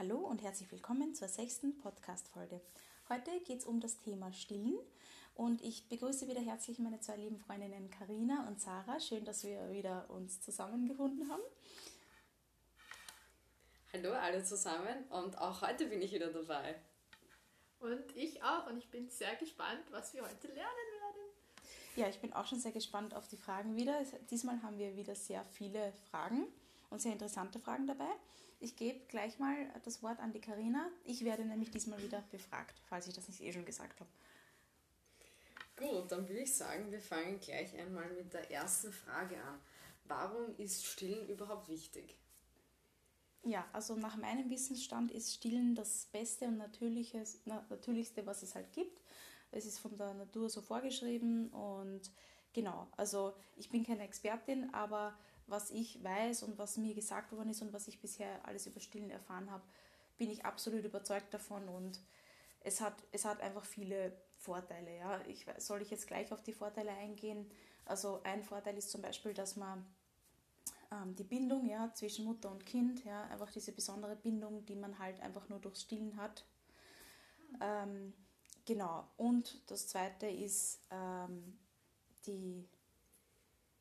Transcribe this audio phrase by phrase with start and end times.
[0.00, 2.62] Hallo und herzlich willkommen zur sechsten Podcast-Folge.
[3.10, 4.78] Heute geht es um das Thema Stillen
[5.34, 8.98] und ich begrüße wieder herzlich meine zwei lieben Freundinnen Karina und Sarah.
[8.98, 11.42] Schön, dass wir wieder uns zusammengefunden haben.
[13.92, 16.76] Hallo alle zusammen und auch heute bin ich wieder dabei.
[17.80, 21.22] Und ich auch und ich bin sehr gespannt, was wir heute lernen werden.
[21.96, 24.02] Ja, ich bin auch schon sehr gespannt auf die Fragen wieder.
[24.30, 26.46] Diesmal haben wir wieder sehr viele Fragen
[26.88, 28.08] und sehr interessante Fragen dabei.
[28.62, 30.90] Ich gebe gleich mal das Wort an die Karina.
[31.04, 34.10] Ich werde nämlich diesmal wieder befragt, falls ich das nicht eh schon gesagt habe.
[35.76, 39.58] Gut, dann würde ich sagen, wir fangen gleich einmal mit der ersten Frage an.
[40.04, 42.14] Warum ist Stillen überhaupt wichtig?
[43.44, 49.00] Ja, also nach meinem Wissensstand ist Stillen das Beste und Natürlichste, was es halt gibt.
[49.52, 52.02] Es ist von der Natur so vorgeschrieben und
[52.52, 55.16] genau, also ich bin keine Expertin, aber
[55.50, 58.80] was ich weiß und was mir gesagt worden ist und was ich bisher alles über
[58.80, 59.64] Stillen erfahren habe,
[60.16, 62.00] bin ich absolut überzeugt davon und
[62.60, 64.96] es hat, es hat einfach viele Vorteile.
[64.96, 65.20] Ja.
[65.26, 67.50] Ich, soll ich jetzt gleich auf die Vorteile eingehen?
[67.86, 69.86] Also ein Vorteil ist zum Beispiel, dass man
[70.92, 74.98] ähm, die Bindung ja, zwischen Mutter und Kind, ja, einfach diese besondere Bindung, die man
[74.98, 76.44] halt einfach nur durchs Stillen hat.
[77.60, 78.12] Ähm,
[78.64, 79.08] genau.
[79.16, 81.58] Und das zweite ist ähm,
[82.26, 82.68] die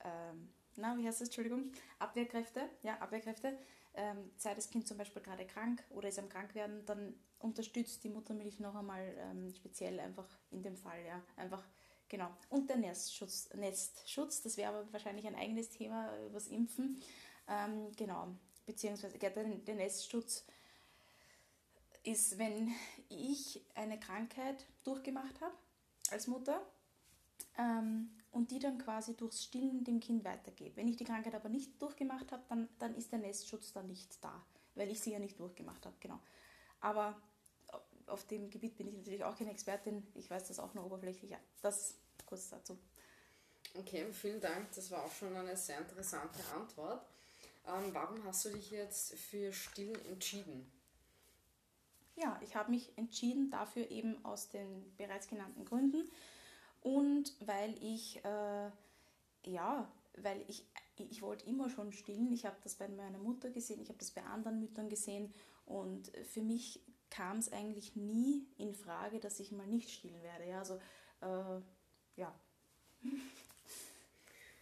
[0.02, 3.58] ähm, na, wie heißt das, Entschuldigung, Abwehrkräfte, ja, Abwehrkräfte.
[3.96, 8.10] Ähm, sei das Kind zum Beispiel gerade krank oder ist am Krankwerden, dann unterstützt die
[8.10, 11.64] Muttermilch noch einmal ähm, speziell einfach in dem Fall, ja, einfach,
[12.08, 12.30] genau.
[12.50, 17.02] Und der Nestschutz, Nestschutz das wäre aber wahrscheinlich ein eigenes Thema, übers Impfen,
[17.48, 18.28] ähm, genau,
[18.66, 20.46] beziehungsweise der, der Nestschutz
[22.04, 22.74] ist, wenn
[23.10, 25.56] ich eine Krankheit durchgemacht habe
[26.12, 26.62] als Mutter,
[27.58, 30.76] ähm, und die dann quasi durchs Stillen dem Kind weitergebe.
[30.76, 34.24] Wenn ich die Krankheit aber nicht durchgemacht habe, dann, dann ist der Nestschutz da nicht
[34.24, 36.20] da, weil ich sie ja nicht durchgemacht habe, genau.
[36.80, 37.20] Aber
[38.08, 41.32] auf dem Gebiet bin ich natürlich auch keine Expertin, ich weiß das auch nur oberflächlich.
[41.32, 42.78] Ja, das kurz dazu.
[43.76, 47.06] Okay, vielen Dank, das war auch schon eine sehr interessante Antwort.
[47.68, 50.72] Ähm, warum hast du dich jetzt für Stillen entschieden?
[52.16, 56.10] Ja, ich habe mich entschieden dafür eben aus den bereits genannten Gründen
[56.82, 58.70] und weil ich, äh,
[59.46, 60.66] ja, weil ich,
[60.98, 62.32] ich wollte immer schon stillen.
[62.34, 65.34] Ich habe das bei meiner Mutter gesehen, ich habe das bei anderen Müttern gesehen
[65.66, 70.48] und für mich kam es eigentlich nie in Frage, dass ich mal nicht stillen werde.
[70.48, 70.76] Ja, also,
[71.22, 71.62] äh,
[72.16, 72.34] ja.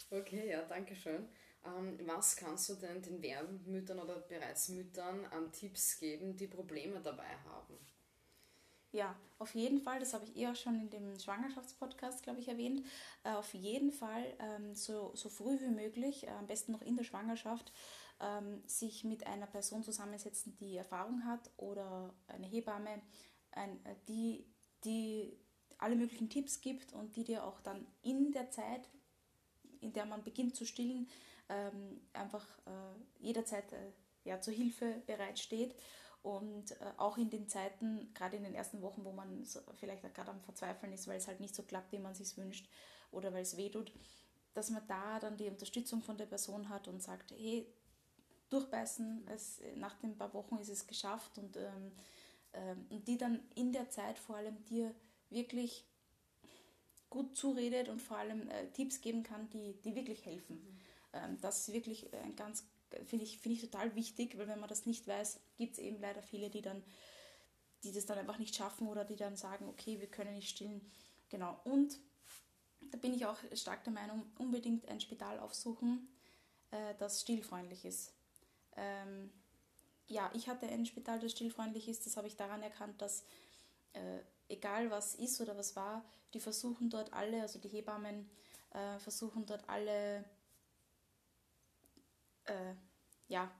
[0.10, 1.28] Okay, ja, danke schön.
[1.66, 7.02] Ähm, was kannst du denn den werdenden oder bereits Müttern an Tipps geben, die Probleme
[7.02, 7.78] dabei haben?
[8.92, 12.48] Ja, auf jeden Fall, das habe ich eh auch schon in dem Schwangerschaftspodcast, glaube ich,
[12.48, 12.86] erwähnt,
[13.24, 16.96] äh, auf jeden Fall ähm, so, so früh wie möglich, äh, am besten noch in
[16.96, 17.72] der Schwangerschaft,
[18.22, 23.02] ähm, sich mit einer Person zusammensetzen, die Erfahrung hat oder eine Hebamme,
[23.52, 24.46] ein, äh, die,
[24.86, 25.38] die
[25.78, 28.90] alle möglichen Tipps gibt und die dir auch dann in der Zeit,
[29.81, 31.08] in der man beginnt zu stillen,
[31.50, 32.72] ähm, einfach äh,
[33.19, 33.92] jederzeit äh,
[34.24, 35.75] ja, zur Hilfe bereitsteht
[36.28, 40.04] und äh, auch in den Zeiten, gerade in den ersten Wochen, wo man so vielleicht
[40.14, 42.68] gerade am Verzweifeln ist, weil es halt nicht so klappt, wie man sich wünscht
[43.12, 43.94] oder weil es weh tut,
[44.54, 47.66] dass man da dann die Unterstützung von der Person hat und sagt, hey,
[48.50, 51.94] durchbeißen, es, nach den paar Wochen ist es geschafft und, ähm,
[52.52, 54.94] ähm, und die dann in der Zeit vor allem dir
[55.30, 55.86] wirklich
[57.10, 60.58] gut zuredet und vor allem äh, Tipps geben kann, die, die wirklich helfen.
[60.58, 60.78] Mhm.
[61.14, 62.66] Ähm, das ist wirklich ein ganz
[63.06, 66.00] finde ich, find ich total wichtig, weil wenn man das nicht weiß, gibt es eben
[66.00, 66.84] leider viele, die dann,
[67.84, 70.81] die das dann einfach nicht schaffen oder die dann sagen, okay, wir können nicht stillen.
[71.30, 71.59] Genau.
[71.64, 72.00] Und
[72.92, 76.08] da bin ich auch stark der Meinung, unbedingt ein Spital aufsuchen,
[76.72, 78.14] äh, das stillfreundlich ist.
[78.75, 79.31] Ähm,
[80.08, 82.06] ja, ich hatte ein Spital, das stillfreundlich ist.
[82.06, 83.24] Das habe ich daran erkannt, dass
[83.94, 88.30] äh, egal was ist oder was war, die versuchen dort alle, also die Hebammen,
[88.74, 90.24] äh, versuchen dort alle
[92.47, 92.74] äh,
[93.28, 93.52] ja,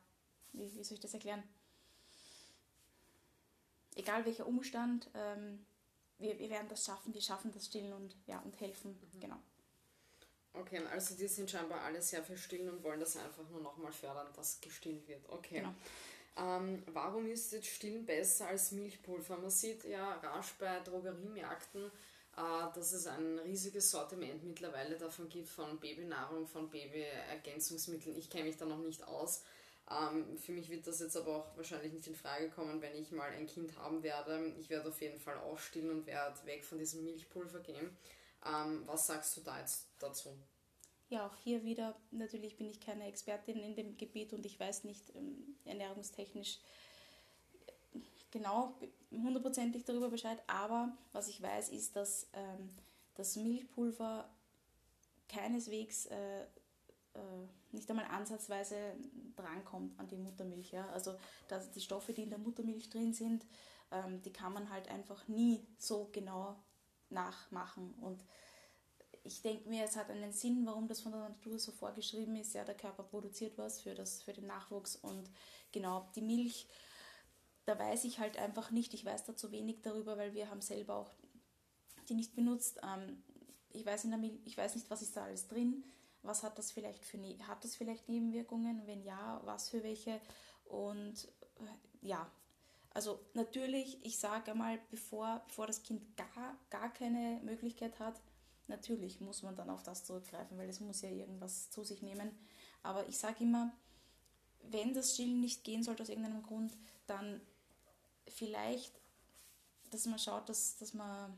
[0.54, 1.44] wie, wie soll ich das erklären?
[3.96, 5.66] Egal welcher Umstand, ähm,
[6.20, 9.20] wir, wir werden das schaffen, wir schaffen das Stillen und, ja, und helfen, mhm.
[9.20, 9.38] genau.
[10.54, 13.92] Okay, also die sind scheinbar alle sehr viel stillen und wollen das einfach nur nochmal
[13.92, 15.28] fördern, dass gestillt wird.
[15.30, 15.60] Okay.
[15.60, 15.74] Genau.
[16.36, 19.38] Ähm, warum ist jetzt Stillen besser als Milchpulver?
[19.38, 21.92] Man sieht ja rasch bei Drogeriemärkten,
[22.38, 28.16] dass es ein riesiges Sortiment mittlerweile davon gibt, von Babynahrung, von Babyergänzungsmitteln.
[28.16, 29.44] Ich kenne mich da noch nicht aus.
[29.90, 33.12] Ähm, für mich wird das jetzt aber auch wahrscheinlich nicht in Frage kommen, wenn ich
[33.12, 34.54] mal ein Kind haben werde.
[34.60, 37.96] Ich werde auf jeden Fall aufstillen und werde weg von diesem Milchpulver gehen.
[38.46, 40.38] Ähm, was sagst du da jetzt dazu?
[41.10, 44.84] Ja, auch hier wieder, natürlich bin ich keine Expertin in dem Gebiet und ich weiß
[44.84, 46.60] nicht ähm, ernährungstechnisch
[48.38, 48.76] genau
[49.12, 52.70] hundertprozentig darüber Bescheid, aber was ich weiß, ist, dass ähm,
[53.16, 54.30] das Milchpulver
[55.28, 58.76] keineswegs äh, äh, nicht einmal ansatzweise
[59.36, 60.72] drankommt an die Muttermilch.
[60.72, 60.90] Ja?
[60.90, 61.16] Also
[61.48, 63.46] dass die Stoffe, die in der Muttermilch drin sind,
[63.92, 66.56] ähm, die kann man halt einfach nie so genau
[67.10, 67.94] nachmachen.
[68.02, 68.24] Und
[69.24, 72.54] ich denke mir, es hat einen Sinn, warum das von der Natur so vorgeschrieben ist.
[72.54, 75.30] Ja, der Körper produziert was für, das, für den Nachwuchs und
[75.72, 76.68] genau die Milch,
[77.68, 80.62] da weiß ich halt einfach nicht, ich weiß da zu wenig darüber, weil wir haben
[80.62, 81.12] selber auch
[82.08, 82.80] die nicht benutzt.
[82.82, 83.22] Ähm,
[83.74, 85.84] ich, weiß in der Milch, ich weiß nicht, was ist da alles drin,
[86.22, 90.22] was hat das vielleicht für ne hat das vielleicht Nebenwirkungen, wenn ja, was für welche
[90.64, 91.28] und
[91.60, 92.32] äh, ja,
[92.94, 98.20] also natürlich, ich sage einmal, bevor, bevor das Kind gar, gar keine Möglichkeit hat,
[98.68, 102.32] natürlich muss man dann auf das zurückgreifen, weil es muss ja irgendwas zu sich nehmen.
[102.82, 103.72] Aber ich sage immer,
[104.64, 106.76] wenn das Stillen nicht gehen sollte aus irgendeinem Grund,
[107.06, 107.42] dann
[108.30, 108.94] vielleicht,
[109.92, 111.38] dass man schaut, dass, dass man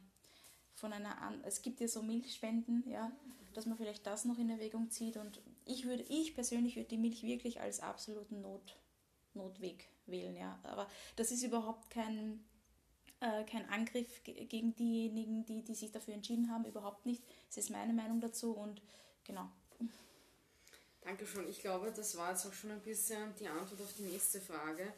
[0.75, 3.11] von einer an es gibt ja so Milchspenden, ja,
[3.53, 6.97] dass man vielleicht das noch in Erwägung zieht und ich würde ich persönlich würde die
[6.97, 8.77] Milch wirklich als absoluten Not,
[9.33, 12.43] Notweg wählen, ja, aber das ist überhaupt kein
[13.21, 17.21] äh, kein Angriff gegen diejenigen, die, die sich dafür entschieden haben, überhaupt nicht.
[17.47, 18.81] Das ist meine Meinung dazu und
[19.25, 19.49] genau.
[21.01, 21.49] Dankeschön.
[21.49, 24.93] Ich glaube, das war jetzt auch schon ein bisschen die Antwort auf die nächste Frage.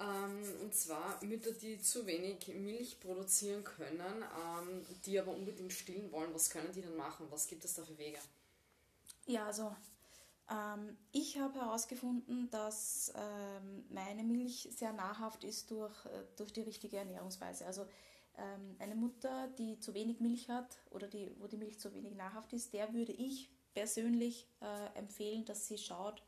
[0.00, 6.10] Ähm, und zwar Mütter, die zu wenig Milch produzieren können, ähm, die aber unbedingt stillen
[6.12, 6.32] wollen.
[6.32, 7.26] Was können die dann machen?
[7.30, 8.18] Was gibt es da für Wege?
[9.26, 9.74] Ja, also
[10.50, 16.62] ähm, ich habe herausgefunden, dass ähm, meine Milch sehr nahrhaft ist durch, äh, durch die
[16.62, 17.66] richtige Ernährungsweise.
[17.66, 17.82] Also
[18.36, 22.14] ähm, eine Mutter, die zu wenig Milch hat oder die, wo die Milch zu wenig
[22.14, 26.22] nahrhaft ist, der würde ich persönlich äh, empfehlen, dass sie schaut,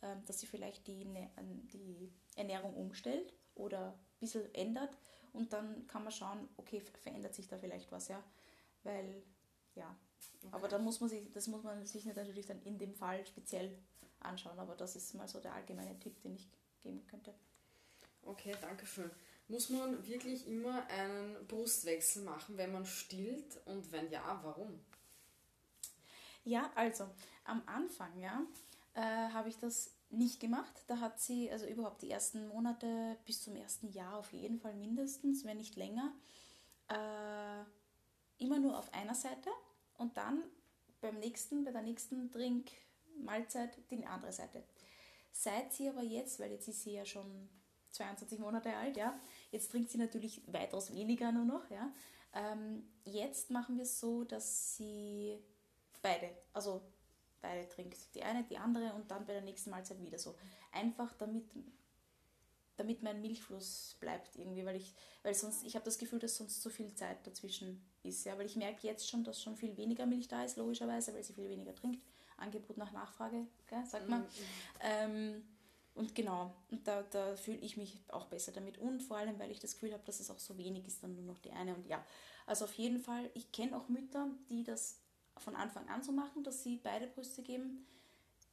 [0.00, 1.30] äh, dass sie vielleicht die, ne,
[1.72, 4.96] die Ernährung umstellt oder ein bisschen ändert
[5.32, 8.22] und dann kann man schauen, okay, verändert sich da vielleicht was, ja.
[8.84, 9.22] Weil,
[9.74, 9.96] ja.
[10.42, 10.48] Okay.
[10.52, 13.76] Aber da muss man sich, das muss man sich natürlich dann in dem Fall speziell
[14.20, 16.48] anschauen, aber das ist mal so der allgemeine Tipp, den ich
[16.82, 17.34] geben könnte.
[18.22, 19.10] Okay, danke schön.
[19.48, 24.80] Muss man wirklich immer einen Brustwechsel machen, wenn man stillt und wenn ja, warum?
[26.44, 27.08] Ja, also
[27.44, 28.42] am Anfang, ja,
[28.94, 30.84] äh, habe ich das nicht gemacht.
[30.86, 34.74] Da hat sie, also überhaupt die ersten Monate bis zum ersten Jahr auf jeden Fall
[34.74, 36.12] mindestens, wenn nicht länger,
[36.88, 37.64] äh,
[38.38, 39.50] immer nur auf einer Seite
[39.98, 40.42] und dann
[41.00, 44.62] beim nächsten, bei der nächsten Trinkmahlzeit die andere Seite.
[45.32, 47.48] Seit sie aber jetzt, weil jetzt ist sie ja schon
[47.90, 49.18] 22 Monate alt, ja,
[49.50, 51.92] jetzt trinkt sie natürlich weitaus weniger nur noch, ja.
[52.32, 55.38] Ähm, jetzt machen wir es so, dass sie
[56.02, 56.82] beide, also
[57.46, 58.14] beide trinkt.
[58.14, 60.34] Die eine, die andere und dann bei der nächsten Mahlzeit wieder so.
[60.72, 61.44] Einfach damit,
[62.76, 66.60] damit mein Milchfluss bleibt irgendwie, weil ich, weil sonst, ich habe das Gefühl, dass sonst
[66.62, 68.24] zu viel Zeit dazwischen ist.
[68.24, 71.22] Ja, weil ich merke jetzt schon, dass schon viel weniger Milch da ist, logischerweise, weil
[71.22, 72.02] sie viel weniger trinkt.
[72.38, 74.22] Angebot nach Nachfrage, gell, sagt man.
[74.22, 74.26] Mhm.
[74.82, 75.44] Ähm,
[75.94, 78.76] und genau, und da, da fühle ich mich auch besser damit.
[78.76, 81.14] Und vor allem, weil ich das Gefühl habe, dass es auch so wenig ist, dann
[81.14, 81.74] nur noch die eine.
[81.74, 82.04] Und ja,
[82.44, 85.00] also auf jeden Fall, ich kenne auch Mütter, die das
[85.38, 87.86] von Anfang an so machen, dass sie beide Brüste geben.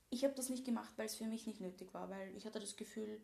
[0.09, 2.59] Ich habe das nicht gemacht, weil es für mich nicht nötig war, weil ich hatte
[2.59, 3.21] das Gefühl,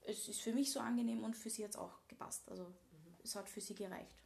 [0.00, 2.48] es ist für mich so angenehm und für sie hat es auch gepasst.
[2.48, 3.16] Also mhm.
[3.22, 4.22] es hat für sie gereicht.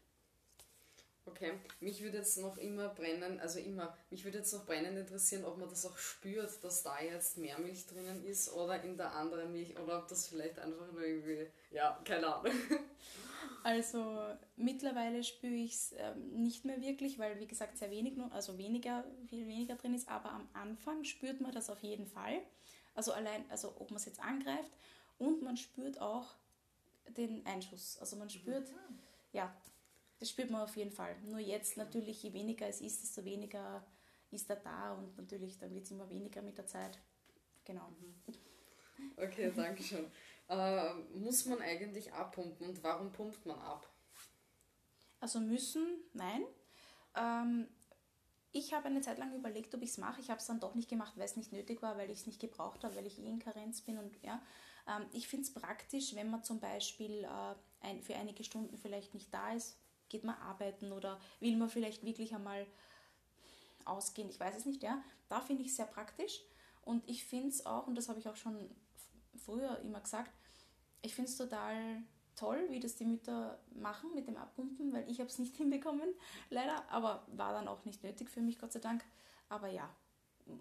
[1.28, 5.44] Okay, mich würde jetzt noch immer brennen, also immer, mich würde jetzt noch brennend interessieren,
[5.44, 9.12] ob man das auch spürt, dass da jetzt mehr Milch drinnen ist oder in der
[9.12, 12.52] anderen Milch oder ob das vielleicht einfach nur irgendwie, ja, keine Ahnung.
[13.66, 14.22] Also
[14.54, 19.02] mittlerweile spüre ich es ähm, nicht mehr wirklich, weil wie gesagt sehr wenig, also weniger,
[19.28, 22.42] viel weniger drin ist, aber am Anfang spürt man das auf jeden Fall.
[22.94, 24.70] Also allein, also ob man es jetzt angreift
[25.18, 26.36] und man spürt auch
[27.08, 27.98] den Einschuss.
[27.98, 29.00] Also man spürt, mhm.
[29.32, 29.52] ja,
[30.20, 31.16] das spürt man auf jeden Fall.
[31.24, 33.84] Nur jetzt natürlich, je weniger es ist, desto weniger
[34.30, 37.00] ist er da und natürlich dann wird es immer weniger mit der Zeit.
[37.64, 37.88] Genau.
[39.16, 40.06] Okay, danke schön
[40.48, 43.88] äh, muss man eigentlich abpumpen und warum pumpt man ab?
[45.20, 46.44] Also müssen, nein.
[47.16, 47.68] Ähm,
[48.52, 50.20] ich habe eine Zeit lang überlegt, ob ich es mache.
[50.20, 52.26] Ich habe es dann doch nicht gemacht, weil es nicht nötig war, weil ich es
[52.26, 53.98] nicht gebraucht habe, weil ich eh in Karenz bin.
[53.98, 54.40] Und ja,
[54.88, 59.14] ähm, ich finde es praktisch, wenn man zum Beispiel äh, ein, für einige Stunden vielleicht
[59.14, 59.76] nicht da ist,
[60.08, 62.66] geht man arbeiten oder will man vielleicht wirklich einmal
[63.84, 64.30] ausgehen.
[64.30, 65.02] Ich weiß es nicht, ja.
[65.28, 66.40] Da finde ich es sehr praktisch.
[66.82, 68.70] Und ich finde es auch, und das habe ich auch schon
[69.46, 70.30] früher immer gesagt,
[71.02, 72.02] ich finde es total
[72.34, 76.08] toll, wie das die Mütter machen mit dem Abpumpen, weil ich habe es nicht hinbekommen,
[76.50, 79.04] leider, aber war dann auch nicht nötig für mich, Gott sei Dank.
[79.48, 79.88] Aber ja,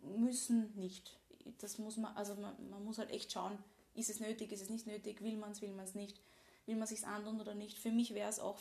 [0.04, 1.20] müssen nicht.
[1.60, 3.58] Das muss man, also man, man muss halt echt schauen,
[3.94, 6.22] ist es nötig, ist es nicht nötig, will man es, will man es nicht.
[6.66, 7.78] will man sich antun oder nicht.
[7.78, 8.60] Für mich wäre es auch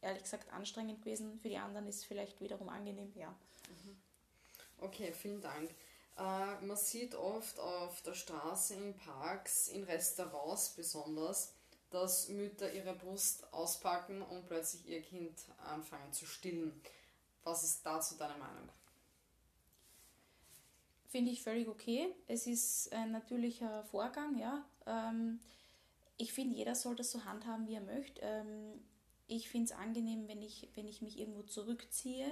[0.00, 3.30] ehrlich gesagt anstrengend gewesen, für die anderen ist es vielleicht wiederum angenehm, ja.
[3.30, 3.96] Mhm.
[4.78, 5.70] Okay, vielen Dank.
[6.18, 11.54] Äh, man sieht oft auf der Straße, in Parks, in Restaurants besonders,
[11.90, 16.80] dass Mütter ihre Brust auspacken und plötzlich ihr Kind anfangen zu stillen.
[17.44, 18.68] Was ist dazu deine Meinung?
[21.08, 22.14] Finde ich völlig okay.
[22.26, 24.66] Es ist ein natürlicher Vorgang, ja.
[24.86, 25.40] Ähm,
[26.18, 28.20] ich finde, jeder soll das so handhaben, wie er möchte.
[28.20, 28.84] Ähm,
[29.28, 32.30] ich finde es angenehm, wenn ich, wenn ich mich irgendwo zurückziehe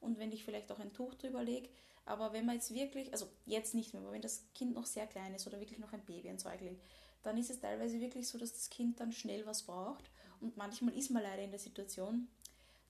[0.00, 1.68] und wenn ich vielleicht auch ein Tuch drüber lege.
[2.06, 5.06] Aber wenn man jetzt wirklich, also jetzt nicht mehr, aber wenn das Kind noch sehr
[5.06, 6.78] klein ist oder wirklich noch ein Baby, ein Säugling,
[7.22, 10.10] dann ist es teilweise wirklich so, dass das Kind dann schnell was braucht.
[10.40, 12.28] Und manchmal ist man leider in der Situation,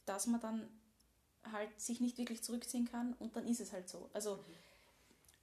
[0.07, 0.69] dass man dann
[1.53, 4.11] halt sich nicht wirklich zurückziehen kann und dann ist es halt so.
[4.13, 4.43] Also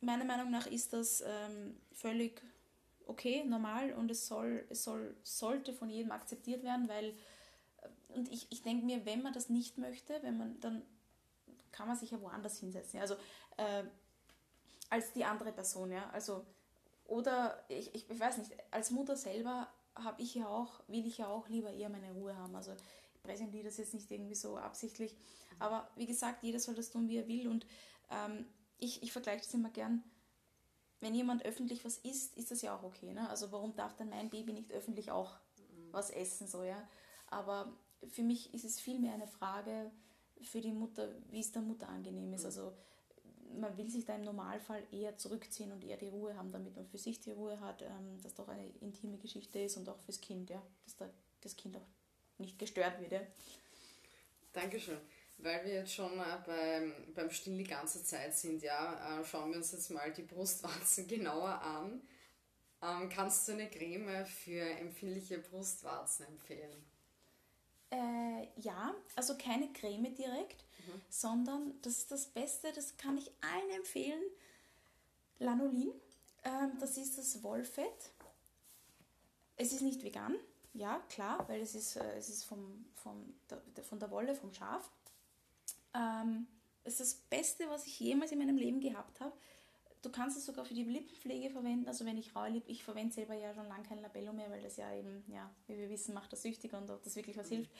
[0.02, 2.42] meiner Meinung nach ist das ähm, völlig
[3.06, 8.32] okay, normal und es soll, es soll, sollte von jedem akzeptiert werden, weil äh, und
[8.32, 10.82] ich, ich denke mir, wenn man das nicht möchte, wenn man dann
[11.72, 13.00] kann man sich ja woanders hinsetzen.
[13.00, 13.16] Also
[13.58, 13.84] äh,
[14.90, 16.10] als die andere Person, ja.
[16.12, 16.46] Also
[17.06, 21.18] oder ich, ich, ich weiß nicht, als Mutter selber habe ich ja auch, will ich
[21.18, 22.56] ja auch lieber eher meine Ruhe haben.
[22.56, 22.74] Also
[23.14, 25.16] ich präsentiere das jetzt nicht irgendwie so absichtlich.
[25.60, 27.50] Aber wie gesagt, jeder soll das tun, wie er will.
[27.50, 27.66] Und
[28.10, 28.46] ähm,
[28.80, 30.04] ich, ich vergleiche das immer gern.
[31.02, 33.14] Wenn jemand öffentlich was isst, ist das ja auch okay.
[33.14, 33.30] Ne?
[33.30, 35.36] Also warum darf dann mein Baby nicht öffentlich auch
[35.92, 36.48] was essen?
[36.48, 36.88] So, ja?
[37.28, 37.74] Aber
[38.08, 39.92] für mich ist es vielmehr eine Frage
[40.42, 42.46] für die Mutter, wie es der Mutter angenehm ist.
[42.46, 42.74] Also
[43.60, 46.86] man will sich da im Normalfall eher zurückziehen und eher die Ruhe haben, damit man
[46.86, 50.22] für sich die Ruhe hat, ähm, dass doch eine intime Geschichte ist und auch fürs
[50.22, 51.10] Kind, ja, dass da
[51.42, 51.88] das Kind auch
[52.38, 53.12] nicht gestört wird.
[53.12, 53.22] Ja.
[54.54, 55.00] Dankeschön.
[55.38, 59.50] Weil wir jetzt schon äh, beim, beim Stillen die ganze Zeit sind, ja, äh, schauen
[59.50, 62.02] wir uns jetzt mal die Brustwarzen genauer an.
[62.84, 66.91] Ähm, kannst du eine Creme für empfindliche Brustwarzen empfehlen?
[67.92, 71.02] Äh, ja, also keine Creme direkt, mhm.
[71.10, 74.24] sondern das ist das Beste, das kann ich allen empfehlen.
[75.40, 75.92] Lanolin,
[76.44, 78.12] ähm, das ist das Wollfett.
[79.58, 80.36] Es ist nicht vegan,
[80.74, 84.54] ja, klar, weil es ist, äh, es ist vom, vom, der, von der Wolle, vom
[84.54, 84.90] Schaf.
[85.94, 86.48] Ähm,
[86.84, 89.34] es ist das Beste, was ich jemals in meinem Leben gehabt habe.
[90.02, 91.88] Du kannst es sogar für die Lippenpflege verwenden.
[91.88, 94.62] Also wenn ich raue Lippen, ich verwende selber ja schon lange kein Labello mehr, weil
[94.62, 97.50] das ja eben, ja, wie wir wissen, macht das süchtig und ob das wirklich was
[97.52, 97.56] mhm.
[97.56, 97.72] hilft.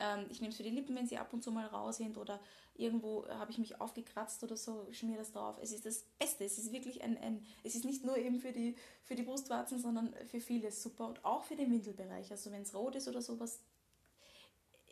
[0.00, 2.16] Ähm, ich nehme es für die Lippen, wenn sie ab und zu mal rau sind
[2.18, 2.40] oder
[2.74, 5.56] irgendwo habe ich mich aufgekratzt oder so, schmier das drauf.
[5.62, 6.44] Es ist das Beste.
[6.44, 9.78] Es ist wirklich ein, ein es ist nicht nur eben für die, für die Brustwarzen,
[9.78, 12.30] sondern für vieles super und auch für den Windelbereich.
[12.32, 13.60] Also wenn es rot ist oder sowas,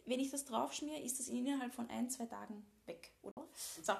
[0.06, 3.46] wenn ich das drauf schmiere, ist das innerhalb von ein, zwei Tagen weg, oder?
[3.82, 3.94] So.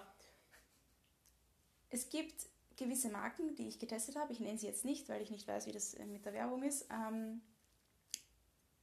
[1.88, 2.46] Es gibt
[2.80, 5.66] gewisse Marken, die ich getestet habe, ich nenne sie jetzt nicht, weil ich nicht weiß,
[5.66, 7.42] wie das äh, mit der Werbung ist, ähm,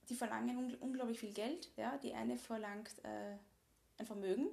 [0.07, 1.71] die verlangen un unglaublich viel Geld.
[1.75, 1.97] Ja?
[1.97, 3.37] Die eine verlangt äh,
[3.97, 4.49] ein Vermögen,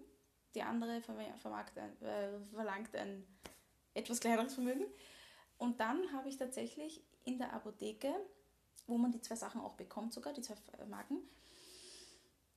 [0.55, 3.25] die andere ein, äh, verlangt ein
[3.93, 4.87] etwas kleineres Vermögen.
[5.59, 8.15] Und dann habe ich tatsächlich in der Apotheke,
[8.87, 10.57] wo man die zwei Sachen auch bekommt, sogar die zwei
[10.89, 11.19] Marken,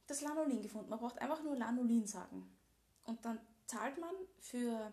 [0.07, 0.89] das Lanolin gefunden.
[0.89, 2.49] Man braucht einfach nur Lanolin sagen.
[3.03, 4.91] Und dann zahlt man für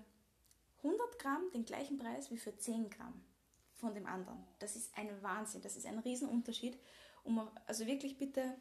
[0.85, 3.25] 100 Gramm den gleichen Preis wie für 10 Gramm
[3.75, 4.45] von dem anderen.
[4.59, 6.79] Das ist ein Wahnsinn, das ist ein Riesenunterschied.
[7.25, 8.55] Man, also wirklich bitte,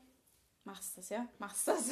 [0.64, 1.90] mach's das, ja, mach's das.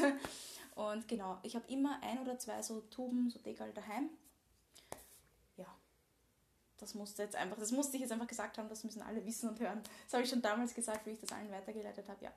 [0.76, 4.10] Und genau, ich habe immer ein oder zwei so Tuben, so Degal daheim.
[5.58, 5.68] Ja,
[6.78, 9.50] das musste jetzt einfach, das musste ich jetzt einfach gesagt haben, das müssen alle wissen
[9.50, 9.82] und hören.
[10.06, 12.32] Das habe ich schon damals gesagt, wie ich das allen weitergeleitet habe, ja.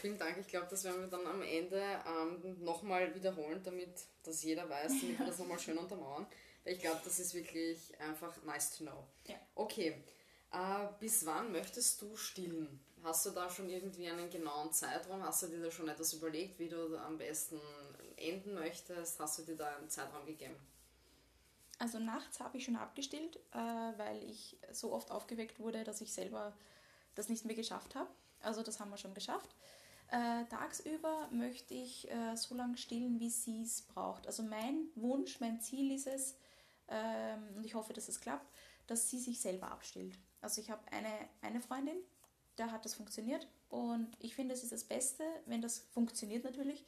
[0.00, 0.38] Vielen Dank.
[0.38, 3.90] Ich glaube, das werden wir dann am Ende ähm, nochmal wiederholen, damit
[4.22, 6.26] das jeder weiß, damit wir das nochmal schön untermauern.
[6.64, 9.04] Weil ich glaube, das ist wirklich einfach nice to know.
[9.26, 9.36] Ja.
[9.54, 10.02] Okay.
[10.52, 12.80] Äh, bis wann möchtest du stillen?
[13.02, 15.22] Hast du da schon irgendwie einen genauen Zeitraum?
[15.22, 17.60] Hast du dir da schon etwas überlegt, wie du am besten
[18.16, 19.20] enden möchtest?
[19.20, 20.56] Hast du dir da einen Zeitraum gegeben?
[21.78, 26.12] Also nachts habe ich schon abgestillt, äh, weil ich so oft aufgeweckt wurde, dass ich
[26.12, 26.52] selber
[27.14, 28.10] das nicht mehr geschafft habe.
[28.40, 29.54] Also das haben wir schon geschafft.
[30.10, 34.26] Äh, tagsüber möchte ich äh, so lange stillen, wie sie es braucht.
[34.26, 36.36] Also mein Wunsch, mein Ziel ist es,
[36.88, 38.50] ähm, und ich hoffe, dass es klappt,
[38.86, 40.18] dass sie sich selber abstillt.
[40.40, 41.12] Also ich habe eine,
[41.42, 41.98] eine Freundin,
[42.56, 46.86] da hat das funktioniert und ich finde, es ist das Beste, wenn das funktioniert natürlich,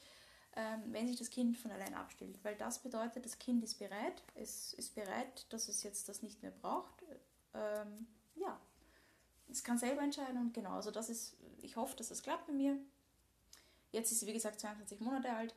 [0.56, 4.22] ähm, wenn sich das Kind von allein abstillt, weil das bedeutet, das Kind ist bereit,
[4.34, 7.04] es ist bereit, dass es jetzt das nicht mehr braucht.
[7.52, 8.58] Ähm, ja,
[9.50, 12.52] es kann selber entscheiden und genau, also das ist, ich hoffe, dass das klappt bei
[12.52, 12.78] mir.
[13.92, 15.54] Jetzt ist sie, wie gesagt, 22 Monate alt.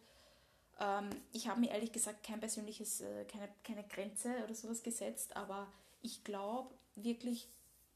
[0.79, 5.35] Ähm, ich habe mir ehrlich gesagt kein persönliches, äh, keine, keine Grenze oder sowas gesetzt,
[5.35, 5.71] aber
[6.01, 7.49] ich glaube wirklich,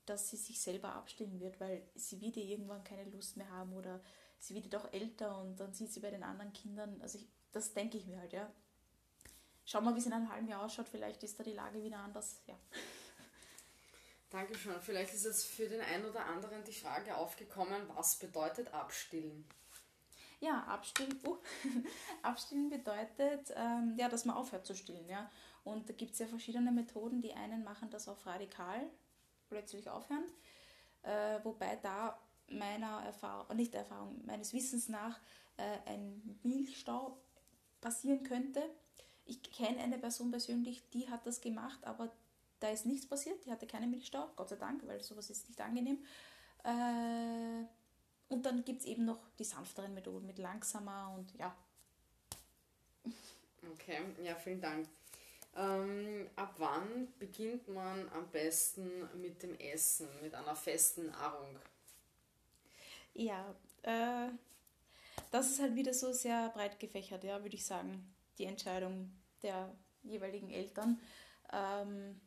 [0.05, 3.73] dass sie sich selber abstillen wird, weil sie wird ja irgendwann keine Lust mehr haben
[3.73, 3.99] oder
[4.39, 7.73] sie wird doch älter und dann sieht sie bei den anderen Kindern, also ich, das
[7.73, 8.49] denke ich mir halt, ja.
[9.65, 11.97] Schauen wir, wie es in einem halben Jahr ausschaut, vielleicht ist da die Lage wieder
[11.97, 12.55] anders, ja.
[14.29, 14.81] Dankeschön.
[14.81, 19.45] Vielleicht ist jetzt für den einen oder anderen die Frage aufgekommen, was bedeutet abstillen?
[20.39, 21.37] Ja, abstillen, uh,
[22.21, 25.09] abstillen bedeutet, ähm, ja, dass man aufhört zu stillen.
[25.09, 25.31] Ja?
[25.63, 27.21] Und da gibt es ja verschiedene Methoden.
[27.21, 28.87] Die einen machen das auf radikal,
[29.49, 30.25] plötzlich aufhören.
[31.01, 35.19] Äh, wobei da meiner Erfahrung, nicht der Erfahrung, meines Wissens nach
[35.57, 37.17] äh, ein Milchstau
[37.81, 38.61] passieren könnte.
[39.25, 42.11] Ich kenne eine Person persönlich, die hat das gemacht, aber
[42.59, 43.43] da ist nichts passiert.
[43.45, 46.03] Die hatte keinen Milchstau, Gott sei Dank, weil sowas ist nicht angenehm.
[46.63, 47.65] Äh,
[48.29, 51.55] und dann gibt es eben noch die sanfteren Methoden mit langsamer und ja.
[53.73, 54.87] Okay, ja, vielen Dank.
[55.55, 61.55] Ähm, ab wann beginnt man am besten mit dem Essen, mit einer festen Nahrung?
[63.13, 64.29] Ja, äh,
[65.31, 69.73] das ist halt wieder so sehr breit gefächert, ja, würde ich sagen, die Entscheidung der
[70.03, 70.99] jeweiligen Eltern.
[71.51, 72.21] Ähm,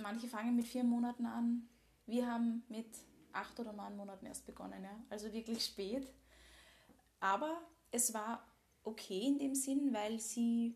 [0.00, 1.68] manche fangen mit vier Monaten an.
[2.06, 2.86] Wir haben mit
[3.34, 5.04] acht oder neun Monaten erst begonnen, ja.
[5.10, 6.12] Also wirklich spät.
[7.20, 7.60] Aber
[7.90, 8.46] es war
[8.84, 10.74] okay in dem Sinn, weil sie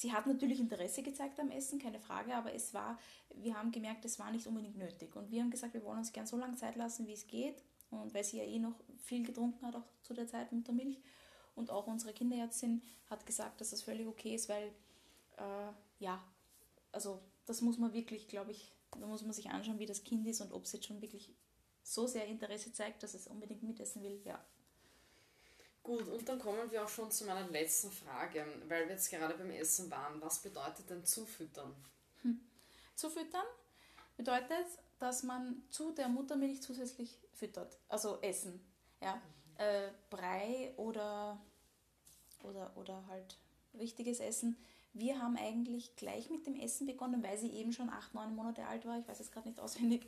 [0.00, 2.98] Sie hat natürlich Interesse gezeigt am Essen, keine Frage, aber es war,
[3.34, 5.14] wir haben gemerkt, es war nicht unbedingt nötig.
[5.14, 7.62] Und wir haben gesagt, wir wollen uns gern so lange Zeit lassen, wie es geht.
[7.90, 10.72] Und weil sie ja eh noch viel getrunken hat, auch zu der Zeit mit der
[10.72, 11.02] Milch.
[11.54, 14.72] Und auch unsere Kinderärztin hat gesagt, dass das völlig okay ist, weil,
[15.36, 16.24] äh, ja,
[16.92, 20.26] also das muss man wirklich, glaube ich, da muss man sich anschauen, wie das Kind
[20.26, 21.32] ist und ob es jetzt schon wirklich
[21.82, 24.44] so sehr Interesse zeigt, dass es unbedingt mitessen will, ja.
[25.82, 29.34] Gut, und dann kommen wir auch schon zu meiner letzten Frage, weil wir jetzt gerade
[29.34, 30.20] beim Essen waren.
[30.20, 31.74] Was bedeutet denn zufüttern?
[32.22, 32.40] Hm.
[32.94, 33.46] Zufüttern
[34.16, 34.66] bedeutet,
[34.98, 38.60] dass man zu der Muttermilch zusätzlich füttert, also Essen.
[39.00, 39.16] Ja?
[39.16, 39.20] Mhm.
[39.56, 41.40] Äh, Brei oder,
[42.42, 43.38] oder, oder halt
[43.78, 44.56] richtiges Essen.
[44.92, 48.66] Wir haben eigentlich gleich mit dem Essen begonnen, weil sie eben schon acht, neun Monate
[48.66, 48.98] alt war.
[48.98, 50.06] Ich weiß es gerade nicht auswendig.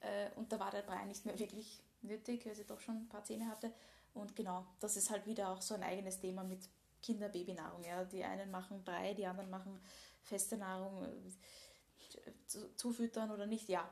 [0.00, 3.08] Äh, und da war der Brei nicht mehr wirklich nötig, weil sie doch schon ein
[3.08, 3.72] paar Zähne hatte.
[4.12, 6.60] Und genau, das ist halt wieder auch so ein eigenes Thema mit
[7.02, 7.82] Kinder-Babynahrung.
[7.84, 8.04] Ja.
[8.04, 9.80] Die einen machen Brei, die anderen machen
[10.22, 12.30] feste Nahrung, äh,
[12.76, 13.68] zufüttern oder nicht.
[13.68, 13.88] Ja,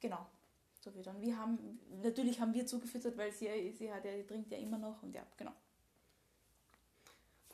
[0.00, 0.26] genau,
[0.80, 1.20] zufüttern.
[1.20, 5.02] Wir haben, natürlich haben wir zugefüttert, weil sie, sie hat ja, trinkt ja immer noch
[5.02, 5.52] und ja, genau.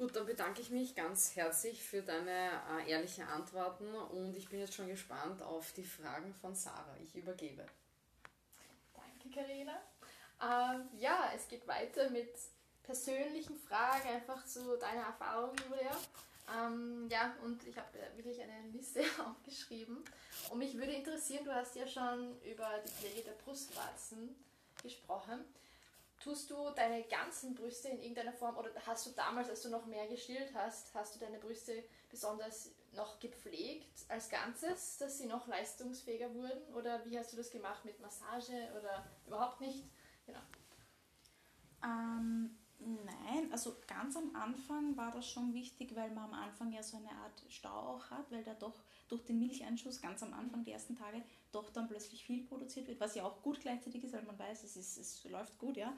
[0.02, 2.50] Gut, dann bedanke ich mich ganz herzlich für deine
[2.84, 6.96] äh, ehrlichen Antworten und ich bin jetzt schon gespannt auf die Fragen von Sarah.
[7.00, 7.64] Ich übergebe.
[8.94, 9.80] Danke, Karina.
[10.42, 12.34] Ähm, ja, es geht weiter mit
[12.82, 15.96] persönlichen Fragen, einfach zu deiner Erfahrung, Julia.
[16.52, 20.04] Ähm, ja, und ich habe wirklich eine Liste aufgeschrieben.
[20.50, 24.34] Und mich würde interessieren, du hast ja schon über die Pflege der Brustwarzen
[24.82, 25.44] gesprochen.
[26.22, 29.87] Tust du deine ganzen Brüste in irgendeiner Form oder hast du damals, als du noch
[29.87, 35.48] mehr gestillt hast, hast du deine Brüste besonders noch gepflegt als Ganzes, dass sie noch
[35.48, 36.74] leistungsfähiger wurden?
[36.74, 39.85] Oder wie hast du das gemacht mit Massage oder überhaupt nicht?
[40.26, 40.40] Genau.
[41.82, 42.56] Ähm,
[43.05, 46.97] nein, also ganz am Anfang war das schon wichtig, weil man am Anfang ja so
[46.97, 48.75] eine Art Stau auch hat, weil da doch
[49.09, 53.01] durch den Milcheinschuss ganz am Anfang, die ersten Tage, doch dann plötzlich viel produziert wird,
[53.01, 55.92] was ja auch gut gleichzeitig ist, weil man weiß, es, ist, es läuft gut, ja.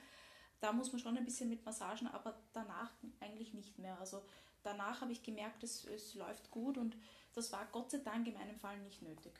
[0.60, 3.98] Da muss man schon ein bisschen mit Massagen, aber danach eigentlich nicht mehr.
[4.00, 4.22] Also
[4.62, 6.96] danach habe ich gemerkt, es, es läuft gut und
[7.34, 9.32] das war Gott sei Dank in meinem Fall nicht nötig.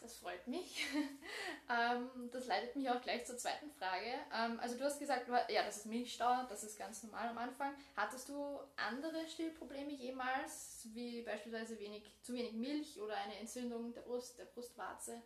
[0.00, 0.86] Das freut mich.
[1.68, 4.14] ähm, das leitet mich auch gleich zur zweiten Frage.
[4.34, 7.74] Ähm, also du hast gesagt, ja, das ist Milchstau, das ist ganz normal am Anfang.
[7.96, 14.00] Hattest du andere Stillprobleme jemals, wie beispielsweise wenig, zu wenig Milch oder eine Entzündung der
[14.00, 15.22] Brust, der Brustwarze?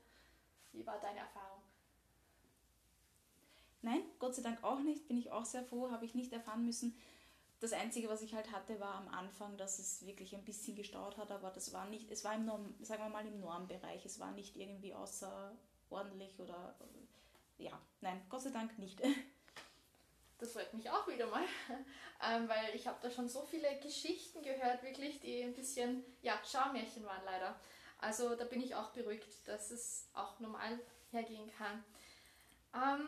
[0.73, 1.63] Wie war deine Erfahrung?
[3.83, 5.07] Nein, Gott sei Dank auch nicht.
[5.07, 6.99] Bin ich auch sehr froh, habe ich nicht erfahren müssen.
[7.61, 11.17] Das Einzige, was ich halt hatte, war am Anfang, dass es wirklich ein bisschen gestaut
[11.17, 14.19] hat, aber das war nicht, es war im Norm, sagen wir mal im Normbereich, es
[14.21, 16.75] war nicht irgendwie außerordentlich oder
[17.59, 19.01] ja, nein, Gott sei Dank nicht.
[20.39, 21.45] Das freut mich auch wieder mal,
[22.29, 26.39] ähm, weil ich habe da schon so viele Geschichten gehört, wirklich, die ein bisschen, ja,
[26.45, 27.59] Schaumärchen waren leider.
[27.99, 30.79] Also da bin ich auch beruhigt, dass es auch normal
[31.13, 31.85] hergehen kann.
[32.75, 33.07] Ähm,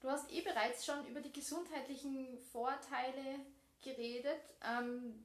[0.00, 3.40] du hast eh bereits schon über die gesundheitlichen Vorteile
[3.82, 5.24] geredet, ähm,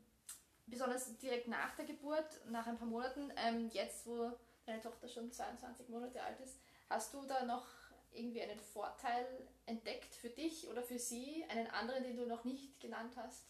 [0.66, 4.32] besonders direkt nach der Geburt, nach ein paar Monaten, ähm, jetzt wo
[4.66, 7.66] deine Tochter schon 22 Monate alt ist, hast du da noch
[8.12, 9.26] irgendwie einen Vorteil
[9.66, 13.44] entdeckt für dich oder für sie, einen anderen, den du noch nicht genannt hast?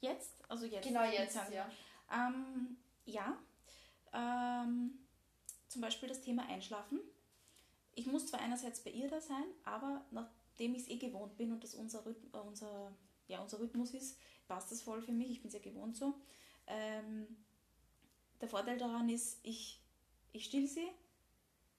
[0.00, 0.42] Jetzt?
[0.48, 0.86] Also jetzt?
[0.86, 1.70] Genau jetzt, ja.
[2.10, 3.38] Ähm, ja,
[4.12, 4.98] ähm,
[5.68, 7.00] zum Beispiel das Thema Einschlafen.
[7.94, 11.52] Ich muss zwar einerseits bei ihr da sein, aber nachdem ich es eh gewohnt bin
[11.52, 12.92] und das unser, äh, unser,
[13.32, 15.30] ja, unser Rhythmus ist, passt das voll für mich.
[15.30, 16.14] Ich bin sehr gewohnt so.
[16.66, 17.26] Ähm,
[18.40, 19.80] der Vorteil daran ist, ich,
[20.32, 20.88] ich still sie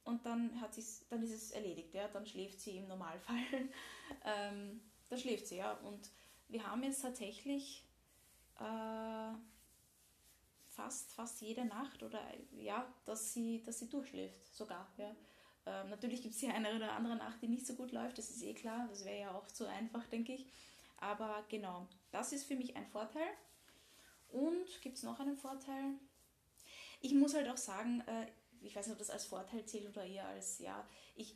[0.04, 0.72] und dann, hat
[1.10, 1.94] dann ist es erledigt.
[1.94, 2.08] Ja?
[2.08, 3.38] Dann schläft sie im Normalfall.
[4.26, 5.74] ähm, dann schläft sie, ja.
[5.80, 6.10] Und
[6.48, 7.84] wir haben jetzt tatsächlich
[8.60, 9.34] äh,
[10.70, 12.20] fast, fast jede Nacht oder
[12.52, 14.92] ja, dass sie, dass sie durchschläft sogar.
[14.98, 15.16] Ja.
[15.66, 18.30] Ähm, natürlich gibt es die eine oder andere Nacht, die nicht so gut läuft, das
[18.30, 20.46] ist eh klar, das wäre ja auch zu einfach, denke ich.
[21.04, 23.28] Aber genau, das ist für mich ein Vorteil.
[24.30, 25.96] Und gibt es noch einen Vorteil?
[27.02, 28.28] Ich muss halt auch sagen, äh,
[28.62, 31.36] ich weiß nicht, ob das als Vorteil zählt oder eher als, ja, ich,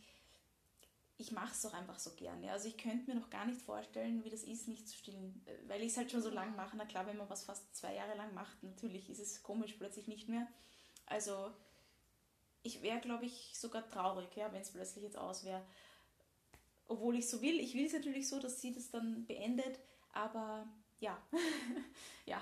[1.18, 2.50] ich mache es auch einfach so gerne.
[2.50, 5.82] Also ich könnte mir noch gar nicht vorstellen, wie das ist, nicht zu stillen, weil
[5.82, 6.78] ich es halt schon so lange mache.
[6.78, 10.08] Na klar, wenn man was fast zwei Jahre lang macht, natürlich ist es komisch plötzlich
[10.08, 10.48] nicht mehr.
[11.08, 11.52] Also
[12.64, 15.62] ich wäre, glaube ich, sogar traurig, ja, wenn es plötzlich jetzt aus wäre.
[16.88, 17.60] Obwohl ich so will.
[17.60, 19.80] Ich will es natürlich so, dass sie das dann beendet,
[20.14, 20.68] aber
[21.00, 21.22] ja,
[22.26, 22.42] ja.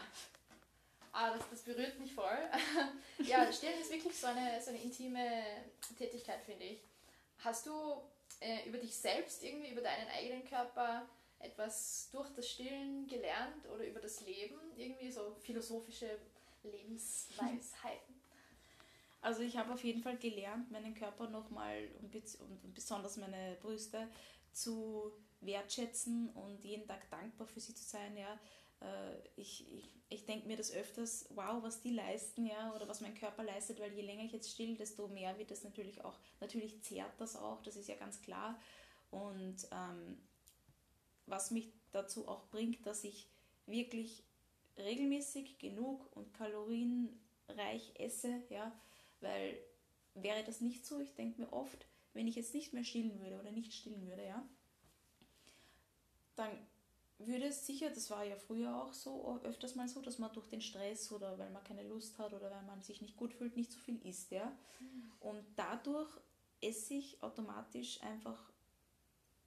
[1.12, 2.50] Ah, das, das berührt mich voll.
[3.20, 5.44] ja, Stillen ist wirklich so eine, so eine intime
[5.98, 6.80] Tätigkeit, finde ich.
[7.40, 8.02] Hast du
[8.42, 11.08] äh, über dich selbst, irgendwie über deinen eigenen Körper
[11.40, 16.20] etwas durch das Stillen gelernt oder über das Leben, irgendwie so philosophische
[16.64, 18.16] Lebensweisheiten?
[19.22, 24.08] Also ich habe auf jeden Fall gelernt, meinen Körper nochmal und, und besonders meine Brüste
[24.56, 28.18] zu wertschätzen und jeden Tag dankbar für sie zu sein.
[28.18, 28.40] Ja.
[28.82, 33.02] Äh, ich, ich, ich denke mir das öfters, wow, was die leisten, ja, oder was
[33.02, 36.18] mein Körper leistet, weil je länger ich jetzt still, desto mehr wird das natürlich auch,
[36.40, 38.60] natürlich zehrt das auch, das ist ja ganz klar.
[39.12, 40.18] Und ähm,
[41.26, 43.28] was mich dazu auch bringt, dass ich
[43.66, 44.24] wirklich
[44.78, 48.72] regelmäßig genug und kalorienreich esse, ja,
[49.22, 49.58] weil
[50.14, 53.40] wäre das nicht so, ich denke mir oft, wenn ich jetzt nicht mehr stillen würde
[53.40, 54.48] oder nicht stillen würde, ja,
[56.36, 56.50] dann
[57.20, 60.48] würde es sicher, das war ja früher auch so, öfters mal so, dass man durch
[60.48, 63.56] den Stress oder weil man keine Lust hat oder weil man sich nicht gut fühlt,
[63.56, 64.52] nicht so viel isst, ja.
[64.80, 65.12] Mhm.
[65.20, 66.10] Und dadurch
[66.62, 68.52] esse ich automatisch einfach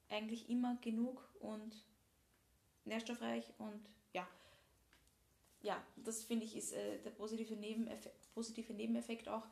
[0.08, 1.84] eigentlich immer genug und
[2.84, 3.80] nährstoffreich und
[4.12, 4.26] ja.
[5.60, 9.46] Ja, das finde ich ist äh, der positive Nebeneffekt, positive Nebeneffekt auch.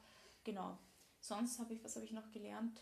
[0.44, 0.79] Genau.
[1.20, 2.81] Sonst habe ich, was habe ich noch gelernt?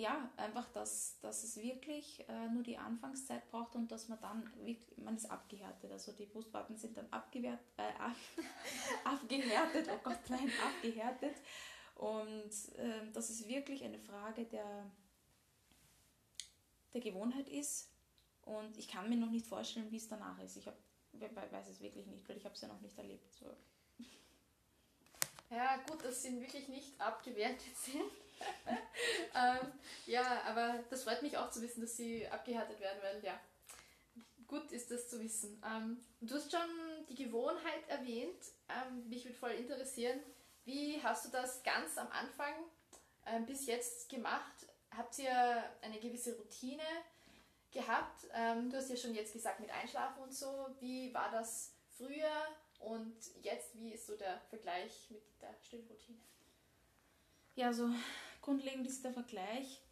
[0.00, 4.44] Ja, einfach, dass, dass es wirklich äh, nur die Anfangszeit braucht und dass man dann
[4.64, 5.92] wirklich, man ist abgehärtet.
[5.92, 7.92] Also die Brustwarten sind dann abgewehrt, äh,
[9.04, 11.36] abgehärtet, oh Gott, nein, abgehärtet.
[11.94, 14.90] Und äh, dass es wirklich eine Frage der,
[16.94, 17.90] der Gewohnheit ist.
[18.42, 20.56] Und ich kann mir noch nicht vorstellen, wie es danach ist.
[20.56, 20.76] Ich hab,
[21.12, 23.32] weiß es wirklich nicht, weil ich habe es ja noch nicht erlebt.
[23.34, 23.54] So.
[25.50, 28.10] Ja, gut, dass sie wirklich nicht abgewertet sind.
[29.34, 29.72] ähm,
[30.06, 33.38] ja, aber das freut mich auch zu wissen, dass sie abgehärtet werden, weil ja,
[34.46, 35.62] gut ist das zu wissen.
[35.64, 36.60] Ähm, du hast schon
[37.08, 38.42] die Gewohnheit erwähnt.
[38.68, 40.20] Ähm, mich würde voll interessieren,
[40.64, 42.54] wie hast du das ganz am Anfang
[43.26, 44.66] ähm, bis jetzt gemacht?
[44.96, 46.82] Habt ihr eine gewisse Routine
[47.70, 48.26] gehabt?
[48.34, 50.66] Ähm, du hast ja schon jetzt gesagt mit Einschlafen und so.
[50.80, 52.30] Wie war das früher
[52.80, 53.74] und jetzt?
[53.74, 56.18] Wie ist so der Vergleich mit der Stillroutine?
[57.54, 57.90] Ja, so
[58.40, 59.82] grundlegend ist der Vergleich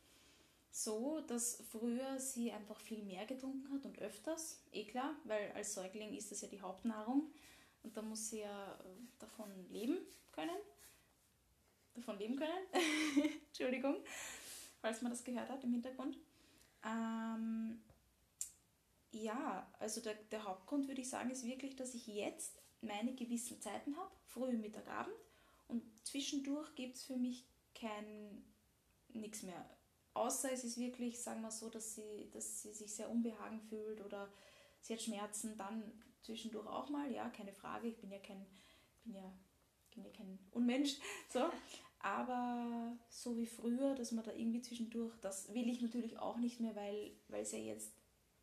[0.70, 5.74] so, dass früher sie einfach viel mehr getrunken hat und öfters, eh klar, weil als
[5.74, 7.30] Säugling ist das ja die Hauptnahrung
[7.82, 8.84] und da muss sie ja äh,
[9.18, 9.98] davon leben
[10.32, 10.56] können.
[11.94, 12.66] Davon leben können.
[13.48, 13.96] Entschuldigung,
[14.80, 16.16] falls man das gehört hat im Hintergrund.
[16.84, 17.80] Ähm,
[19.11, 23.61] ja, also der, der Hauptgrund würde ich sagen, ist wirklich, dass ich jetzt meine gewissen
[23.61, 25.16] Zeiten habe, früh, Mittag, Abend
[25.66, 27.44] und zwischendurch gibt es für mich
[27.79, 28.45] kein
[29.09, 29.69] nichts mehr.
[30.14, 34.01] Außer es ist wirklich, sagen wir so, dass sie, dass sie sich sehr unbehagen fühlt
[34.01, 34.33] oder
[34.81, 38.45] sie hat Schmerzen, dann zwischendurch auch mal, ja, keine Frage, ich bin ja kein,
[39.05, 39.33] bin ja,
[39.95, 40.97] bin ja kein Unmensch,
[41.29, 41.51] so.
[42.01, 46.61] Aber so wie früher, dass man da irgendwie zwischendurch, das will ich natürlich auch nicht
[46.61, 47.93] mehr, weil, weil es ja jetzt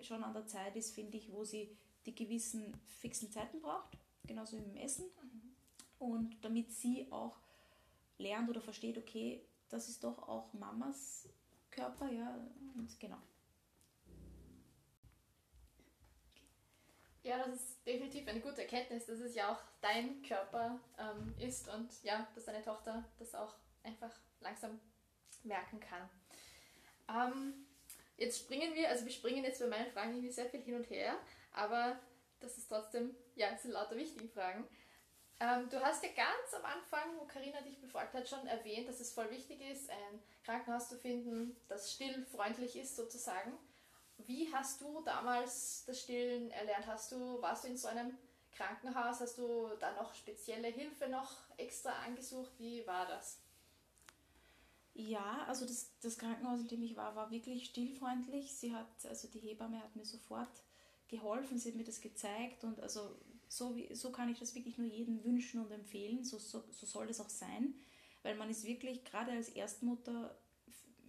[0.02, 4.58] schon an der Zeit ist, finde ich, wo sie die gewissen fixen Zeiten braucht, genauso
[4.58, 5.06] wie im Essen.
[5.06, 5.56] Mhm.
[6.00, 7.38] Und damit sie auch
[8.18, 11.28] lernt oder versteht, okay, das ist doch auch Mamas
[11.72, 12.36] Körper, ja,
[12.76, 13.18] und genau.
[17.24, 21.68] Ja, das ist definitiv eine gute Erkenntnis, dass es ja auch dein Körper ähm, ist
[21.68, 24.80] und ja, dass deine Tochter das auch einfach langsam
[25.44, 26.08] merken kann.
[27.10, 27.66] Ähm,
[28.18, 30.90] jetzt springen wir, also wir springen jetzt bei meinen Fragen irgendwie sehr viel hin und
[30.90, 31.18] her,
[31.52, 32.00] aber
[32.40, 34.68] das ist trotzdem, ja, es sind lauter wichtige Fragen.
[35.40, 39.02] Ähm, du hast ja ganz am Anfang, wo Karina dich befragt hat, schon erwähnt, dass
[39.02, 43.54] es voll wichtig ist, ein Krankenhaus zu finden, das stillfreundlich ist sozusagen.
[44.18, 46.88] Wie hast du damals das Stillen erlernt?
[46.88, 48.18] Hast du, warst du in so einem
[48.54, 49.20] Krankenhaus?
[49.20, 52.52] Hast du da noch spezielle Hilfe noch extra angesucht?
[52.58, 53.42] Wie war das?
[54.94, 58.56] Ja, also das, das Krankenhaus, in dem ich war, war wirklich stillfreundlich.
[58.56, 60.64] Sie hat, also die Hebamme hat mir sofort
[61.10, 63.14] geholfen, sie hat mir das gezeigt und also
[63.48, 66.24] so, wie, so kann ich das wirklich nur jedem wünschen und empfehlen.
[66.24, 67.76] So, so, so soll das auch sein,
[68.24, 70.36] weil man ist wirklich gerade als Erstmutter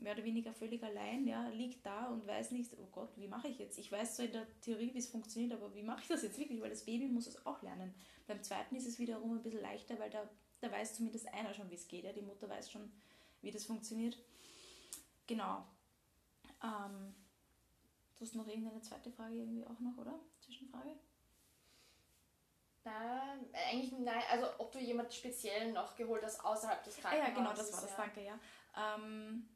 [0.00, 3.48] mehr oder weniger völlig allein, ja, liegt da und weiß nicht, oh Gott, wie mache
[3.48, 3.78] ich jetzt?
[3.78, 6.38] Ich weiß zwar in der Theorie, wie es funktioniert, aber wie mache ich das jetzt
[6.38, 6.60] wirklich?
[6.60, 7.94] Weil das Baby muss es auch lernen.
[8.26, 10.28] Beim zweiten ist es wiederum ein bisschen leichter, weil da,
[10.60, 12.04] da weiß zumindest einer schon, wie es geht.
[12.04, 12.12] Ja?
[12.12, 12.90] Die Mutter weiß schon,
[13.42, 14.18] wie das funktioniert.
[15.26, 15.64] Genau.
[16.62, 17.14] Ähm,
[18.16, 20.18] du hast noch irgendeine zweite Frage irgendwie auch noch, oder?
[20.40, 20.96] Zwischenfrage?
[22.86, 24.22] Nein, eigentlich nein.
[24.30, 27.26] Also ob du jemand speziell noch geholt hast außerhalb des Krankenhauses.
[27.26, 27.96] Ah, ja, genau, das war das, ja.
[27.96, 28.38] danke, ja.
[28.76, 29.48] Ähm,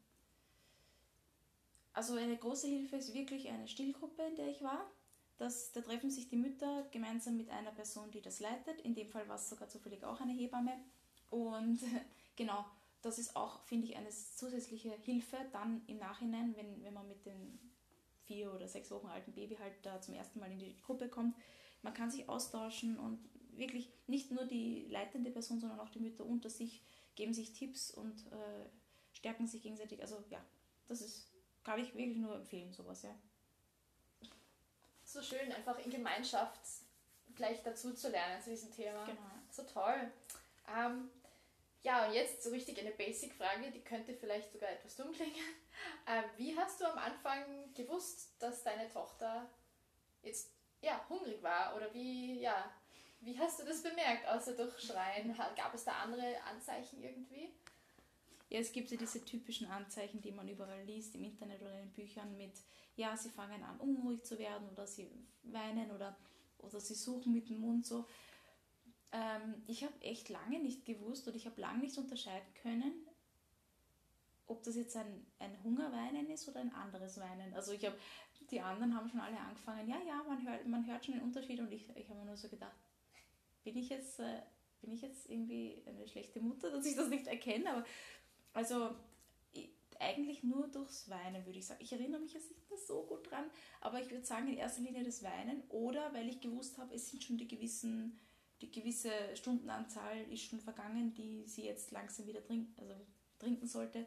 [1.93, 4.91] also eine große Hilfe ist wirklich eine Stillgruppe, in der ich war.
[5.39, 8.81] Das, da treffen sich die Mütter gemeinsam mit einer Person, die das leitet.
[8.81, 10.73] In dem Fall war es sogar zufällig auch eine Hebamme.
[11.31, 11.79] Und
[12.37, 12.65] genau,
[13.01, 17.25] das ist auch, finde ich, eine zusätzliche Hilfe dann im Nachhinein, wenn, wenn man mit
[17.27, 17.61] dem
[18.25, 21.37] vier oder sechs Wochen alten Baby halt da zum ersten Mal in die Gruppe kommt.
[21.83, 23.19] Man kann sich austauschen und
[23.53, 26.83] wirklich nicht nur die leitende Person, sondern auch die Mütter unter sich
[27.15, 28.67] geben sich Tipps und äh,
[29.13, 30.01] stärken sich gegenseitig.
[30.01, 30.43] Also ja,
[30.89, 31.31] das ist,
[31.65, 33.15] kann ich wirklich nur empfehlen, sowas, ja.
[35.05, 36.61] So schön, einfach in Gemeinschaft
[37.35, 39.05] gleich dazu zu lernen zu diesem Thema.
[39.05, 39.21] Genau.
[39.51, 40.11] So toll.
[40.69, 41.11] Ähm,
[41.83, 45.35] ja, und jetzt so richtig eine Basic-Frage, die könnte vielleicht sogar etwas dumm klingen.
[46.05, 49.49] Äh, wie hast du am Anfang gewusst, dass deine Tochter
[50.23, 50.51] jetzt
[50.83, 51.77] ja, hungrig war?
[51.77, 52.71] Oder wie, ja,
[53.21, 55.35] wie hast du das bemerkt, außer durch Schreien?
[55.57, 57.51] Gab es da andere Anzeichen irgendwie?
[58.49, 61.87] Ja, es gibt ja diese typischen Anzeichen, die man überall liest, im Internet oder in
[61.87, 62.55] den Büchern mit,
[62.97, 65.09] ja, sie fangen an, unruhig zu werden oder sie
[65.45, 66.17] weinen oder,
[66.59, 68.07] oder sie suchen mit dem Mund so.
[69.13, 73.07] Ähm, ich habe echt lange nicht gewusst oder ich habe lange nicht unterscheiden können,
[74.51, 77.55] ob das jetzt ein, ein Hungerweinen ist oder ein anderes Weinen.
[77.55, 77.97] Also ich habe,
[78.51, 81.61] die anderen haben schon alle angefangen, ja, ja, man hört, man hört schon den Unterschied
[81.61, 82.77] und ich, ich habe mir nur so gedacht,
[83.63, 84.43] bin ich jetzt, äh,
[84.81, 87.85] bin ich jetzt irgendwie eine schlechte Mutter, dass ich das nicht erkenne, aber
[88.53, 88.91] also
[90.01, 91.83] eigentlich nur durchs Weinen, würde ich sagen.
[91.83, 93.45] Ich erinnere mich jetzt nicht mehr so gut dran,
[93.81, 97.11] aber ich würde sagen, in erster Linie das Weinen oder weil ich gewusst habe, es
[97.11, 98.19] sind schon die gewissen,
[98.63, 102.95] die gewisse Stundenanzahl ist schon vergangen, die sie jetzt langsam wieder trinken, also
[103.39, 104.07] trinken sollte.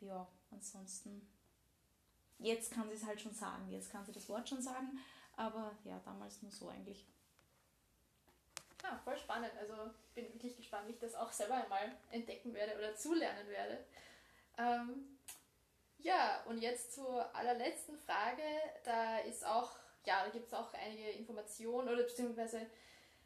[0.00, 1.28] Ja, ansonsten,
[2.38, 4.98] jetzt kann sie es halt schon sagen, jetzt kann sie das Wort schon sagen,
[5.36, 7.06] aber ja, damals nur so eigentlich.
[8.82, 9.52] Ja, voll spannend.
[9.58, 9.74] Also
[10.14, 13.84] bin wirklich gespannt, wie ich das auch selber einmal entdecken werde oder zulernen werde.
[14.56, 15.18] Ähm,
[15.98, 18.42] ja, und jetzt zur allerletzten Frage.
[18.84, 19.72] Da ist auch,
[20.06, 22.66] ja, da gibt es auch einige Informationen oder beziehungsweise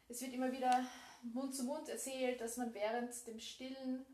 [0.09, 0.85] es wird immer wieder
[1.21, 4.05] Mund zu Mund erzählt, dass man während dem Stillen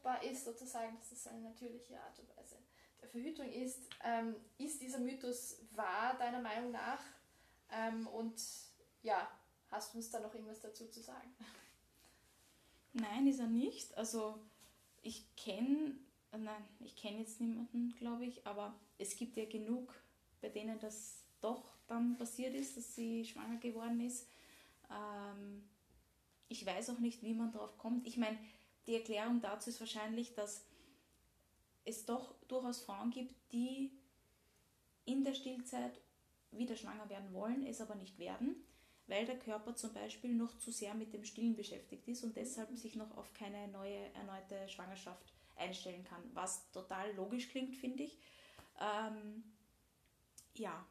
[0.00, 2.56] unfruchtbar ist, sozusagen, dass das eine natürliche Art und Weise
[3.00, 3.80] der Verhütung ist.
[4.04, 7.00] Ähm, ist dieser Mythos wahr, deiner Meinung nach?
[7.70, 8.40] Ähm, und
[9.02, 9.28] ja,
[9.70, 11.32] Hast du uns da noch irgendwas dazu zu sagen?
[12.92, 13.96] Nein, ist er nicht.
[13.96, 14.40] Also
[15.02, 15.94] ich kenne,
[16.32, 19.94] nein, ich kenne jetzt niemanden, glaube ich, aber es gibt ja genug,
[20.40, 24.26] bei denen das doch dann passiert ist, dass sie schwanger geworden ist.
[24.90, 25.62] Ähm,
[26.48, 28.08] ich weiß auch nicht, wie man darauf kommt.
[28.08, 28.38] Ich meine,
[28.90, 30.66] die Erklärung dazu ist wahrscheinlich, dass
[31.84, 33.90] es doch durchaus Frauen gibt, die
[35.06, 35.98] in der Stillzeit
[36.50, 38.62] wieder schwanger werden wollen, es aber nicht werden
[39.10, 42.74] weil der Körper zum Beispiel noch zu sehr mit dem Stillen beschäftigt ist und deshalb
[42.78, 48.16] sich noch auf keine neue erneute Schwangerschaft einstellen kann, was total logisch klingt, finde ich.
[48.80, 49.42] Ähm,
[50.54, 50.86] ja,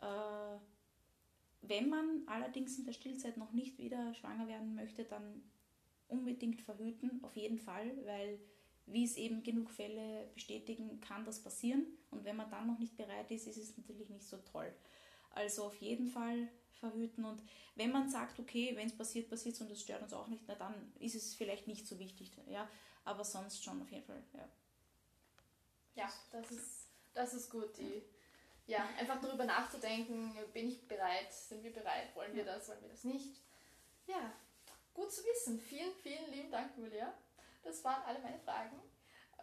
[0.00, 0.58] äh,
[1.62, 5.48] wenn man allerdings in der Stillzeit noch nicht wieder schwanger werden möchte, dann
[6.08, 8.40] unbedingt verhüten, auf jeden Fall, weil
[8.86, 11.86] wie es eben genug Fälle bestätigen, kann das passieren.
[12.10, 14.72] Und wenn man dann noch nicht bereit ist, ist es natürlich nicht so toll.
[15.30, 16.48] Also auf jeden Fall
[16.80, 17.24] verhüten.
[17.24, 17.42] Und
[17.74, 20.44] wenn man sagt, okay, wenn es passiert, passiert es und es stört uns auch nicht,
[20.46, 22.30] na dann ist es vielleicht nicht so wichtig.
[22.48, 22.68] Ja,
[23.04, 24.48] aber sonst schon auf jeden Fall, ja.
[25.94, 27.76] Ja, das ist, das ist gut.
[27.76, 28.02] Die,
[28.66, 32.88] ja, einfach darüber nachzudenken, bin ich bereit, sind wir bereit, wollen wir das, wollen wir
[32.88, 33.42] das nicht.
[34.06, 34.32] Ja,
[34.98, 35.60] Gut zu wissen.
[35.60, 37.14] Vielen, vielen lieben Dank, Julia.
[37.62, 38.82] Das waren alle meine Fragen.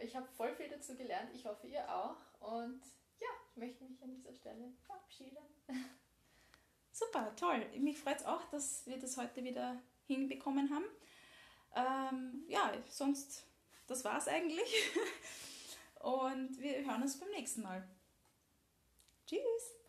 [0.01, 1.33] Ich habe voll viel dazu gelernt.
[1.33, 2.17] Ich hoffe, ihr auch.
[2.41, 2.81] Und
[3.19, 5.37] ja, ich möchte mich an dieser Stelle verabschieden.
[6.91, 7.65] Super, toll.
[7.79, 10.85] Mich freut es auch, dass wir das heute wieder hinbekommen haben.
[11.73, 13.47] Ähm, ja, sonst,
[13.87, 14.91] das war es eigentlich.
[16.01, 17.87] Und wir hören uns beim nächsten Mal.
[19.25, 19.84] Tschüss!